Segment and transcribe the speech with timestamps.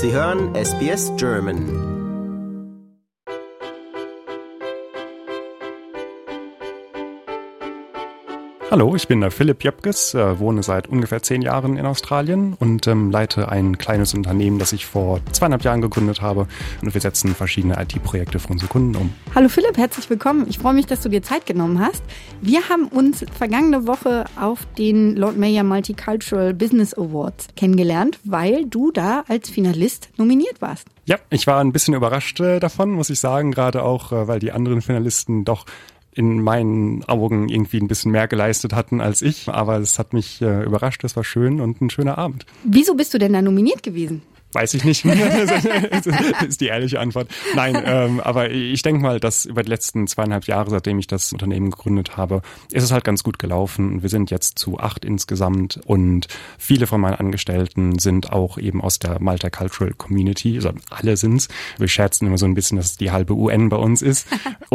[0.00, 1.97] Sie hören SBS German.
[8.70, 12.86] Hallo, ich bin der Philipp Jöpkes, äh, wohne seit ungefähr zehn Jahren in Australien und
[12.86, 16.46] ähm, leite ein kleines Unternehmen, das ich vor zweieinhalb Jahren gegründet habe.
[16.82, 19.14] Und wir setzen verschiedene IT-Projekte für unsere Kunden um.
[19.34, 20.44] Hallo Philipp, herzlich willkommen.
[20.50, 22.02] Ich freue mich, dass du dir Zeit genommen hast.
[22.42, 28.90] Wir haben uns vergangene Woche auf den Lord Mayor Multicultural Business Awards kennengelernt, weil du
[28.90, 30.86] da als Finalist nominiert warst.
[31.06, 34.40] Ja, ich war ein bisschen überrascht äh, davon, muss ich sagen, gerade auch, äh, weil
[34.40, 35.64] die anderen Finalisten doch
[36.18, 39.48] in meinen Augen irgendwie ein bisschen mehr geleistet hatten als ich.
[39.48, 42.44] Aber es hat mich äh, überrascht, es war schön und ein schöner Abend.
[42.64, 44.22] Wieso bist du denn da nominiert gewesen?
[44.52, 45.04] Weiß ich nicht.
[45.04, 46.06] das
[46.48, 47.28] ist die ehrliche Antwort.
[47.54, 51.32] Nein, ähm, aber ich denke mal, dass über die letzten zweieinhalb Jahre, seitdem ich das
[51.34, 52.40] Unternehmen gegründet habe,
[52.72, 54.02] ist es halt ganz gut gelaufen.
[54.02, 58.98] Wir sind jetzt zu acht insgesamt und viele von meinen Angestellten sind auch eben aus
[58.98, 60.56] der Malta Cultural Community.
[60.56, 61.48] Also alle sind's.
[61.76, 64.28] Wir scherzen immer so ein bisschen, dass es die halbe UN bei uns ist.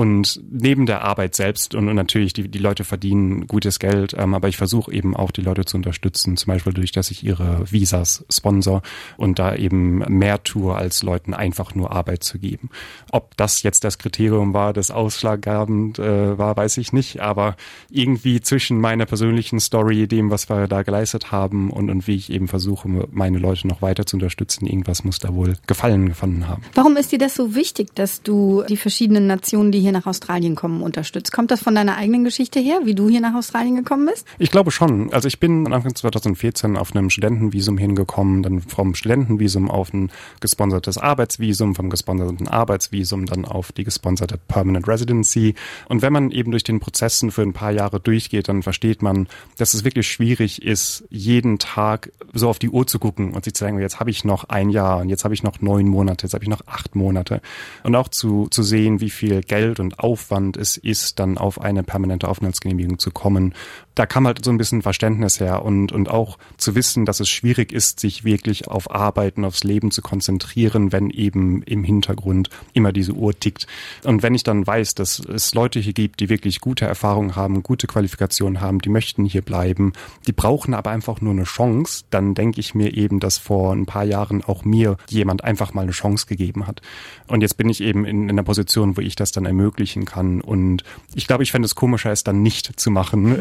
[0.04, 4.50] Und neben der Arbeit selbst und, natürlich die, die Leute verdienen gutes Geld, ähm, aber
[4.50, 8.26] ich versuche eben auch die Leute zu unterstützen, zum Beispiel durch, dass ich ihre Visas
[8.30, 8.82] sponsor
[9.16, 12.70] und da eben mehr tue, als Leuten einfach nur Arbeit zu geben.
[13.14, 17.56] Ob das jetzt das Kriterium war, das ausschlaggebend äh, war, weiß ich nicht, aber
[17.90, 22.30] irgendwie zwischen meiner persönlichen Story, dem, was wir da geleistet haben und, und wie ich
[22.30, 26.62] eben versuche, meine Leute noch weiter zu unterstützen, irgendwas muss da wohl Gefallen gefunden haben.
[26.73, 30.55] Warum ist dir das so wichtig, dass du die verschiedenen Nationen, die hier nach Australien
[30.55, 31.31] kommen, unterstützt?
[31.31, 34.27] Kommt das von deiner eigenen Geschichte her, wie du hier nach Australien gekommen bist?
[34.39, 35.13] Ich glaube schon.
[35.13, 40.11] Also ich bin Anfang 2014 auf einem Studentenvisum hingekommen, dann vom Studentenvisum Visum auf ein
[40.39, 45.55] gesponsertes Arbeitsvisum, vom gesponserten Arbeitsvisum dann auf die gesponserte Permanent Residency.
[45.89, 49.27] Und wenn man eben durch den Prozessen für ein paar Jahre durchgeht, dann versteht man,
[49.58, 53.53] dass es wirklich schwierig ist, jeden Tag so auf die Uhr zu gucken und sich
[53.53, 56.25] zu sagen, jetzt habe ich noch ein Jahr und jetzt habe ich noch neun Monate,
[56.25, 57.41] jetzt habe ich noch acht Monate.
[57.83, 61.83] Und auch zu, zu sehen, wie viel Geld und Aufwand es ist, dann auf eine
[61.83, 63.54] permanente Aufenthaltsgenehmigung zu kommen.
[63.95, 67.30] Da kam halt so ein bisschen Verständnis her und, und auch zu wissen, dass es
[67.30, 72.92] schwierig ist, sich wirklich auf Arbeiten aufs Leben zu konzentrieren, wenn eben im Hintergrund immer
[72.92, 73.67] diese Uhr tickt.
[74.04, 77.61] Und wenn ich dann weiß, dass es Leute hier gibt, die wirklich gute Erfahrungen haben,
[77.61, 79.94] gute Qualifikationen haben, die möchten hier bleiben,
[80.27, 83.86] die brauchen aber einfach nur eine Chance, dann denke ich mir eben, dass vor ein
[83.86, 86.82] paar Jahren auch mir jemand einfach mal eine Chance gegeben hat.
[87.27, 90.42] Und jetzt bin ich eben in, in einer Position, wo ich das dann ermöglichen kann.
[90.42, 90.84] Und
[91.16, 93.38] ich glaube, ich fände es komischer, es dann nicht zu machen.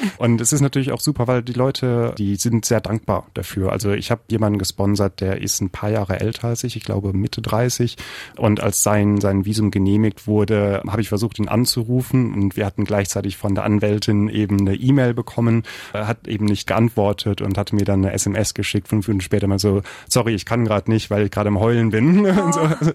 [0.18, 3.72] und es ist natürlich auch super, weil die Leute, die sind sehr dankbar dafür.
[3.72, 7.12] Also ich habe jemanden gesponsert, der ist ein paar Jahre älter als ich, ich glaube
[7.12, 7.96] Mitte 30.
[8.36, 12.32] Und als sein, sein Visum genehmigt wurde, habe ich versucht, ihn anzurufen.
[12.34, 15.64] Und wir hatten gleichzeitig von der Anwältin eben eine E-Mail bekommen.
[15.92, 19.46] Er hat eben nicht geantwortet und hatte mir dann eine SMS geschickt, fünf Minuten später
[19.46, 22.26] mal so, sorry, ich kann gerade nicht, weil ich gerade im Heulen bin.
[22.38, 22.52] Oh.
[22.52, 22.92] so.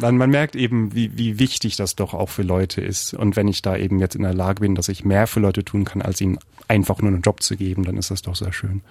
[0.00, 3.14] man, man merkt eben, wie, wie wichtig das doch auch für Leute ist.
[3.14, 5.64] Und wenn ich da eben jetzt in der Lage bin, dass ich mehr für Leute
[5.64, 8.52] tun kann, als ihnen einfach nur einen Job zu geben, dann ist das doch sehr
[8.52, 8.82] schön.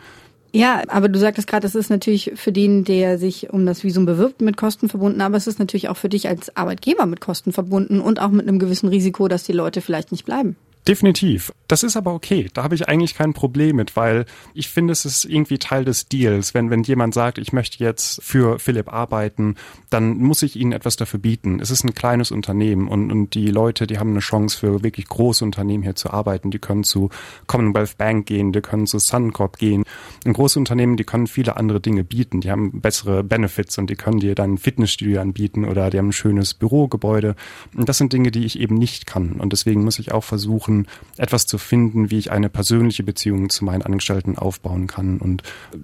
[0.52, 4.06] Ja, aber du sagtest gerade, es ist natürlich für den, der sich um das Visum
[4.06, 7.52] bewirbt, mit Kosten verbunden, aber es ist natürlich auch für dich als Arbeitgeber mit Kosten
[7.52, 10.56] verbunden und auch mit einem gewissen Risiko, dass die Leute vielleicht nicht bleiben.
[10.88, 11.52] Definitiv.
[11.68, 12.48] Das ist aber okay.
[12.54, 16.08] Da habe ich eigentlich kein Problem mit, weil ich finde, es ist irgendwie Teil des
[16.08, 16.54] Deals.
[16.54, 19.56] Wenn, wenn jemand sagt, ich möchte jetzt für Philipp arbeiten,
[19.90, 21.60] dann muss ich ihnen etwas dafür bieten.
[21.60, 25.08] Es ist ein kleines Unternehmen und, und die Leute, die haben eine Chance für wirklich
[25.08, 26.52] große Unternehmen hier zu arbeiten.
[26.52, 27.10] Die können zu
[27.48, 29.86] Commonwealth Bank gehen, die können zu Suncorp gehen.
[30.24, 32.42] Und große Unternehmen, die können viele andere Dinge bieten.
[32.42, 36.10] Die haben bessere Benefits und die können dir dann ein Fitnessstudio anbieten oder die haben
[36.10, 37.36] ein schönes Bürogebäude.
[37.76, 39.34] Und das sind Dinge, die ich eben nicht kann.
[39.40, 40.88] Und deswegen muss ich auch versuchen, versuchen,
[41.18, 45.44] etwas zu finden, wie ich eine persönliche Beziehung zu meinen Angestellten aufbauen kann und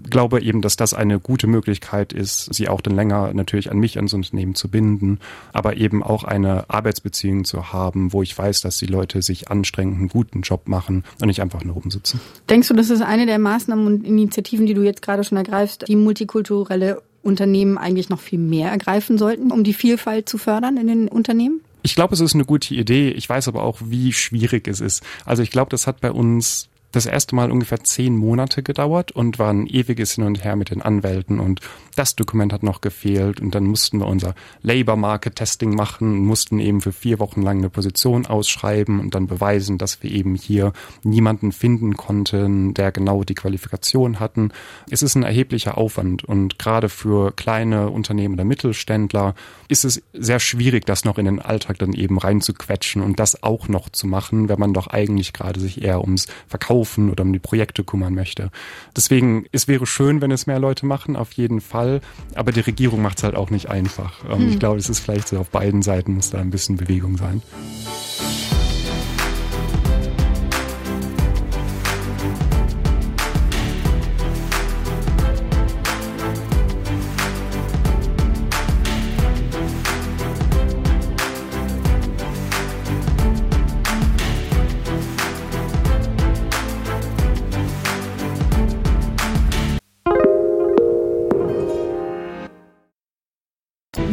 [0.09, 3.95] glaube eben, dass das eine gute Möglichkeit ist, sie auch dann länger natürlich an mich,
[3.95, 5.19] ans Unternehmen zu binden,
[5.53, 9.95] aber eben auch eine Arbeitsbeziehung zu haben, wo ich weiß, dass die Leute sich anstrengen,
[9.95, 12.19] einen guten Job machen und nicht einfach nur oben sitzen.
[12.49, 15.87] Denkst du, das ist eine der Maßnahmen und Initiativen, die du jetzt gerade schon ergreifst,
[15.87, 20.87] die multikulturelle Unternehmen eigentlich noch viel mehr ergreifen sollten, um die Vielfalt zu fördern in
[20.87, 21.61] den Unternehmen?
[21.83, 23.09] Ich glaube, es ist eine gute Idee.
[23.09, 25.03] Ich weiß aber auch, wie schwierig es ist.
[25.25, 29.39] Also ich glaube, das hat bei uns das erste Mal ungefähr zehn Monate gedauert und
[29.39, 31.61] war ein ewiges Hin und Her mit den Anwälten und
[31.95, 36.25] das Dokument hat noch gefehlt und dann mussten wir unser Labor Market Testing machen und
[36.25, 40.35] mussten eben für vier Wochen lang eine Position ausschreiben und dann beweisen, dass wir eben
[40.35, 40.73] hier
[41.03, 44.51] niemanden finden konnten, der genau die Qualifikation hatten.
[44.89, 49.35] Es ist ein erheblicher Aufwand und gerade für kleine Unternehmen oder Mittelständler
[49.67, 53.67] ist es sehr schwierig, das noch in den Alltag dann eben reinzuquetschen und das auch
[53.67, 57.33] noch zu machen, wenn man doch eigentlich gerade sich eher ums Verkaufen Verkaufen oder um
[57.33, 58.49] die Projekte kümmern möchte.
[58.95, 62.01] Deswegen, es wäre schön, wenn es mehr Leute machen, auf jeden Fall.
[62.35, 64.23] Aber die Regierung macht es halt auch nicht einfach.
[64.25, 64.49] Ähm, hm.
[64.49, 67.41] Ich glaube, es ist vielleicht so auf beiden Seiten muss da ein bisschen Bewegung sein.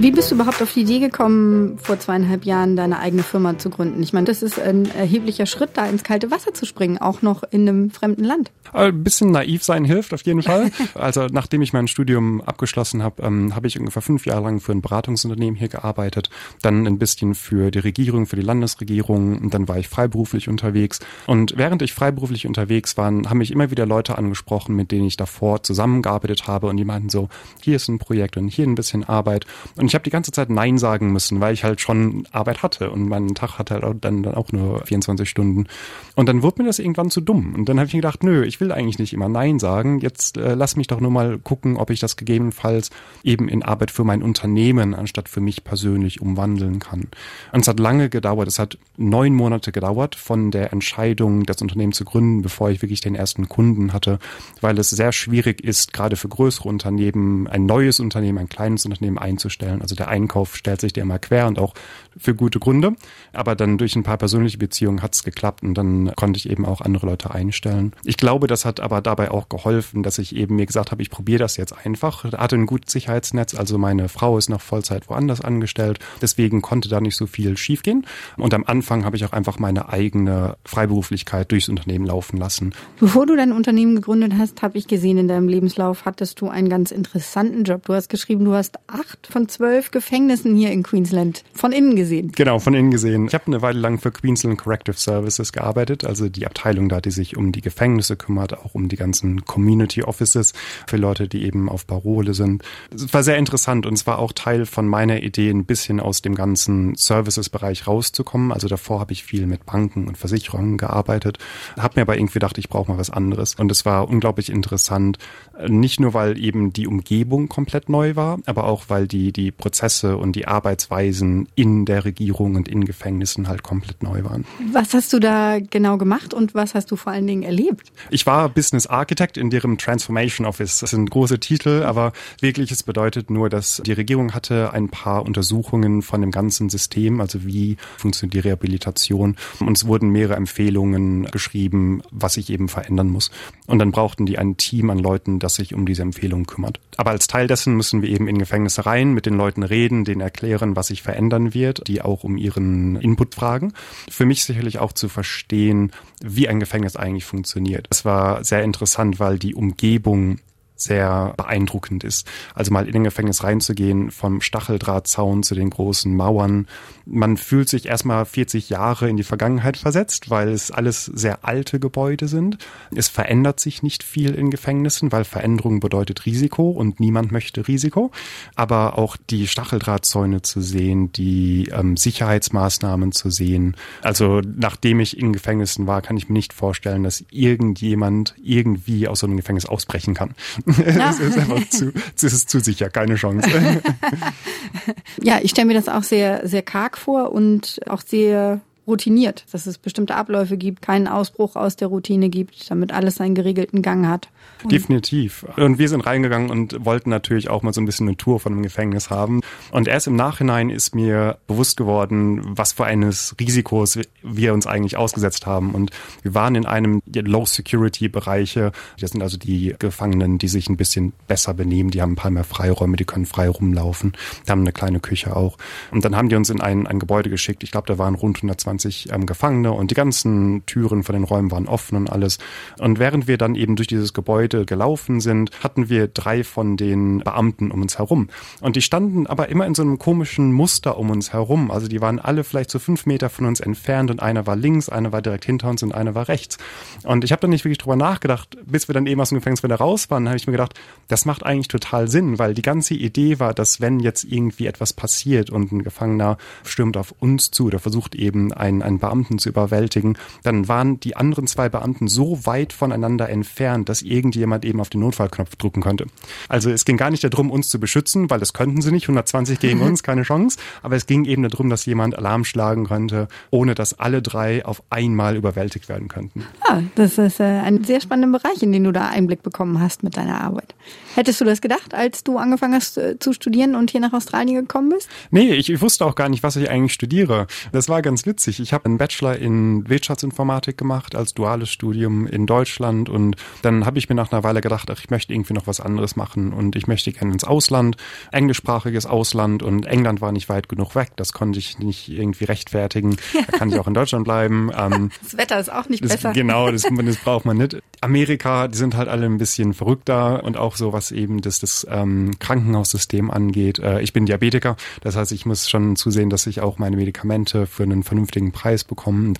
[0.01, 3.69] Wie bist du überhaupt auf die Idee gekommen, vor zweieinhalb Jahren deine eigene Firma zu
[3.69, 4.01] gründen?
[4.01, 7.43] Ich meine, das ist ein erheblicher Schritt, da ins kalte Wasser zu springen, auch noch
[7.51, 8.53] in einem fremden Land.
[8.73, 10.71] Ein bisschen naiv sein hilft auf jeden Fall.
[10.95, 14.73] Also nachdem ich mein Studium abgeschlossen habe, ähm, habe ich ungefähr fünf Jahre lang für
[14.73, 16.31] ein Beratungsunternehmen hier gearbeitet,
[16.63, 21.01] dann ein bisschen für die Regierung, für die Landesregierung und dann war ich freiberuflich unterwegs.
[21.27, 25.17] Und während ich freiberuflich unterwegs war, haben mich immer wieder Leute angesprochen, mit denen ich
[25.17, 27.29] davor zusammengearbeitet habe und die meinten so,
[27.63, 29.47] hier ist ein Projekt und hier ein bisschen Arbeit.
[29.77, 32.91] Und ich habe die ganze Zeit Nein sagen müssen, weil ich halt schon Arbeit hatte
[32.91, 35.67] und mein Tag hatte halt dann, dann auch nur 24 Stunden.
[36.15, 37.55] Und dann wurde mir das irgendwann zu dumm.
[37.55, 40.01] Und dann habe ich mir gedacht, nö, ich will eigentlich nicht immer Nein sagen.
[40.01, 42.91] Jetzt äh, lass mich doch nur mal gucken, ob ich das gegebenenfalls
[43.23, 47.09] eben in Arbeit für mein Unternehmen anstatt für mich persönlich umwandeln kann.
[47.53, 48.49] Und es hat lange gedauert.
[48.49, 53.01] Es hat neun Monate gedauert von der Entscheidung, das Unternehmen zu gründen, bevor ich wirklich
[53.01, 54.19] den ersten Kunden hatte,
[54.61, 59.19] weil es sehr schwierig ist, gerade für größere Unternehmen, ein neues Unternehmen, ein kleines Unternehmen
[59.19, 59.78] einzustellen.
[59.81, 61.75] Also der Einkauf stellt sich dir immer quer und auch
[62.19, 62.95] für gute Gründe.
[63.33, 66.67] Aber dann durch ein paar persönliche Beziehungen hat es geklappt und dann konnte ich eben
[66.67, 67.93] auch andere Leute einstellen.
[68.05, 71.11] Ich glaube, das hat aber dabei auch geholfen, dass ich eben mir gesagt habe, ich
[71.11, 72.25] probiere das jetzt einfach.
[72.25, 75.99] Hatte ein gutes Sicherheitsnetz, also meine Frau ist noch Vollzeit woanders angestellt.
[76.21, 78.07] Deswegen konnte da nicht so viel schiefgehen.
[78.37, 82.75] Und am Anfang habe ich auch einfach meine eigene Freiberuflichkeit durchs Unternehmen laufen lassen.
[82.99, 86.69] Bevor du dein Unternehmen gegründet hast, habe ich gesehen, in deinem Lebenslauf hattest du einen
[86.69, 87.87] ganz interessanten Job.
[87.87, 92.33] Du hast geschrieben, du hast acht von zwölf Gefängnissen hier in Queensland von innen gesehen.
[92.33, 93.27] Genau, von innen gesehen.
[93.27, 97.11] Ich habe eine Weile lang für Queensland Corrective Services gearbeitet, also die Abteilung da, die
[97.11, 100.53] sich um die Gefängnisse kümmert, auch um die ganzen Community Offices
[100.87, 102.63] für Leute, die eben auf Parole sind.
[102.95, 106.23] Es war sehr interessant und es war auch Teil von meiner Idee, ein bisschen aus
[106.23, 108.53] dem ganzen Services-Bereich rauszukommen.
[108.53, 111.39] Also davor habe ich viel mit Banken und Versicherungen gearbeitet,
[111.79, 113.55] habe mir aber irgendwie gedacht, ich brauche mal was anderes.
[113.55, 115.19] Und es war unglaublich interessant,
[115.67, 120.17] nicht nur, weil eben die Umgebung komplett neu war, aber auch, weil die, die Prozesse
[120.17, 124.45] und die Arbeitsweisen in der Regierung und in Gefängnissen halt komplett neu waren.
[124.73, 127.93] Was hast du da genau gemacht und was hast du vor allen Dingen erlebt?
[128.11, 130.79] Ich war Business Architect in deren Transformation Office.
[130.79, 135.27] Das sind große Titel, aber wirklich, es bedeutet nur, dass die Regierung hatte ein paar
[135.27, 139.37] Untersuchungen von dem ganzen System, also wie funktioniert die Rehabilitation.
[139.61, 143.31] Und es wurden mehrere Empfehlungen geschrieben, was sich eben verändern muss.
[143.67, 146.81] Und dann brauchten die ein Team an Leuten, das sich um diese Empfehlungen kümmert.
[146.97, 150.21] Aber als Teil dessen müssen wir eben in Gefängnisse rein, mit den Leuten reden, denen
[150.21, 153.73] erklären, was sich verändern wird, die auch um ihren Input fragen.
[154.11, 155.93] Für mich sicherlich auch zu verstehen,
[156.23, 157.87] wie ein Gefängnis eigentlich funktioniert.
[157.91, 160.41] Es war sehr interessant, weil die Umgebung
[160.81, 162.27] sehr beeindruckend ist.
[162.55, 166.67] Also mal in den Gefängnis reinzugehen, vom Stacheldrahtzaun zu den großen Mauern.
[167.05, 171.81] Man fühlt sich erstmal 40 Jahre in die Vergangenheit versetzt, weil es alles sehr alte
[171.81, 172.59] Gebäude sind.
[172.95, 178.11] Es verändert sich nicht viel in Gefängnissen, weil Veränderung bedeutet Risiko und niemand möchte Risiko.
[178.55, 183.77] Aber auch die Stacheldrahtzäune zu sehen, die ähm, Sicherheitsmaßnahmen zu sehen.
[184.03, 189.21] Also nachdem ich in Gefängnissen war, kann ich mir nicht vorstellen, dass irgendjemand irgendwie aus
[189.21, 190.35] so einem Gefängnis ausbrechen kann.
[190.85, 193.49] das ist einfach zu, das ist zu sicher, keine Chance.
[195.23, 199.67] ja, ich stelle mir das auch sehr, sehr karg vor und auch sehr routiniert, dass
[199.67, 204.07] es bestimmte Abläufe gibt, keinen Ausbruch aus der Routine gibt, damit alles seinen geregelten Gang
[204.07, 204.29] hat.
[204.65, 205.47] Definitiv.
[205.57, 208.55] Und wir sind reingegangen und wollten natürlich auch mal so ein bisschen eine Tour von
[208.55, 209.43] dem Gefängnis haben.
[209.71, 214.97] Und erst im Nachhinein ist mir bewusst geworden, was für eines Risikos wir uns eigentlich
[214.97, 215.75] ausgesetzt haben.
[215.75, 215.91] Und
[216.23, 218.73] wir waren in einem Low-Security-Bereiche.
[218.99, 221.91] Das sind also die Gefangenen, die sich ein bisschen besser benehmen.
[221.91, 224.15] Die haben ein paar mehr Freiräume, die können frei rumlaufen.
[224.47, 225.59] Die haben eine kleine Küche auch.
[225.93, 227.63] Und dann haben die uns in ein, ein Gebäude geschickt.
[227.63, 231.51] Ich glaube, da waren rund 120 ähm, Gefangene und die ganzen Türen von den Räumen
[231.51, 232.39] waren offen und alles.
[232.79, 237.19] Und während wir dann eben durch dieses Gebäude gelaufen sind, hatten wir drei von den
[237.19, 238.29] Beamten um uns herum.
[238.61, 241.71] Und die standen aber immer in so einem komischen Muster um uns herum.
[241.71, 244.89] Also die waren alle vielleicht so fünf Meter von uns entfernt und einer war links,
[244.89, 246.59] einer war direkt hinter uns und einer war rechts.
[247.05, 249.63] Und ich habe dann nicht wirklich drüber nachgedacht, bis wir dann eben aus dem Gefängnis
[249.63, 250.75] wieder raus waren, habe ich mir gedacht,
[251.09, 254.93] das macht eigentlich total Sinn, weil die ganze Idee war, dass wenn jetzt irgendwie etwas
[254.93, 259.49] passiert und ein Gefangener stürmt auf uns zu oder versucht eben einen, einen Beamten zu
[259.49, 264.91] überwältigen, dann waren die anderen zwei Beamten so weit voneinander entfernt, dass irgendjemand eben auf
[264.91, 266.07] den Notfallknopf drücken konnte.
[266.49, 269.59] Also es ging gar nicht darum, uns zu beschützen, weil das könnten sie nicht, 120
[269.59, 273.75] gegen uns, keine Chance, aber es ging eben darum, dass jemand Alarm schlagen könnte, ohne
[273.75, 276.45] dass alle drei auf einmal überwältigt werden könnten.
[276.69, 280.03] Ah, das ist äh, ein sehr spannender Bereich, in den du da Einblick bekommen hast
[280.03, 280.75] mit deiner Arbeit.
[281.15, 284.67] Hättest du das gedacht, als du angefangen hast äh, zu studieren und hier nach Australien
[284.67, 285.09] gekommen bist?
[285.31, 287.47] Nee, ich, ich wusste auch gar nicht, was ich eigentlich studiere.
[287.73, 288.58] Das war ganz witzig.
[288.59, 293.99] Ich habe einen Bachelor in Wirtschaftsinformatik gemacht als duales Studium in Deutschland und dann habe
[293.99, 296.77] ich mir nach einer Weile gedacht, ach, ich möchte irgendwie noch was anderes machen und
[296.77, 297.97] ich möchte gerne ins Ausland,
[298.33, 301.11] englischsprachiges Ausland und England war nicht weit genug weg.
[301.17, 303.17] Das konnte ich nicht irgendwie rechtfertigen.
[303.33, 304.71] Da kann ich auch in Deutschland bleiben.
[304.77, 306.33] Ähm, das Wetter ist auch nicht das, besser.
[306.33, 307.77] Genau, das, das braucht man nicht.
[308.01, 311.87] Amerika, die sind halt alle ein bisschen verrückter und auch so, was eben das, das
[311.91, 313.79] ähm, Krankenhaussystem angeht.
[313.79, 317.67] Äh, ich bin Diabetiker, das heißt, ich muss schon zusehen, dass ich auch meine Medikamente
[317.67, 319.35] für einen vernünftigen Preis bekomme.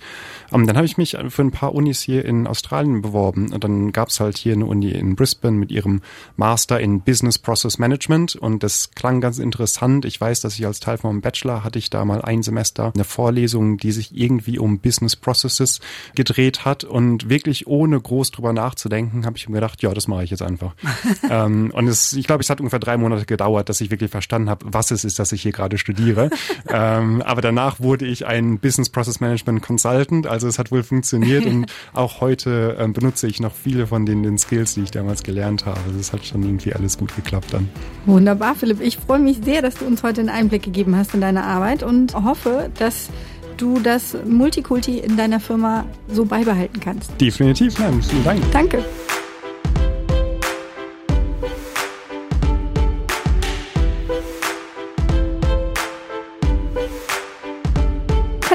[0.51, 3.91] Ähm, dann habe ich mich für ein paar Unis hier in Australien beworben und dann
[3.91, 6.01] gab es halt hier eine Uni in Brisbane mit ihrem
[6.37, 10.05] Master in Business Process Management und das klang ganz interessant.
[10.05, 13.03] Ich weiß, dass ich als Teil vom Bachelor hatte ich da mal ein Semester eine
[13.03, 15.79] Vorlesung, die sich irgendwie um Business Processes
[16.15, 20.23] gedreht hat und wirklich ohne groß drüber nachzudenken, habe ich mir gedacht, ja, das mache
[20.23, 20.73] ich jetzt einfach.
[21.29, 24.49] ähm, und es, ich glaube, es hat ungefähr drei Monate gedauert, dass ich wirklich verstanden
[24.49, 26.29] habe, was es ist, dass ich hier gerade studiere.
[26.69, 31.45] ähm, aber danach wurde ich ein Business Process Management Consultant, also es hat wohl funktioniert
[31.45, 35.23] und auch heute ähm, benutze ich noch viele von den, den Skills, die ich damals
[35.23, 35.79] gelernt habe.
[35.87, 37.69] Also es hat schon irgendwie alles gut geklappt dann.
[38.05, 38.81] Wunderbar, Philipp.
[38.81, 41.83] Ich freue mich sehr, dass du uns heute einen Einblick gegeben hast in deine Arbeit
[41.83, 43.09] und hoffe, dass
[43.57, 47.11] du das Multikulti in deiner Firma so beibehalten kannst.
[47.19, 48.51] Definitiv, nein, vielen Dank.
[48.51, 48.83] Danke.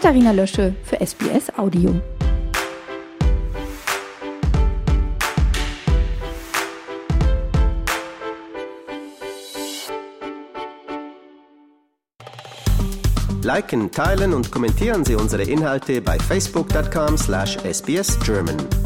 [0.04, 1.94] Katharina Lösche für SBS Audio.
[13.42, 18.83] Liken, teilen und kommentieren Sie unsere Inhalte bei facebook.com/sbsgerman.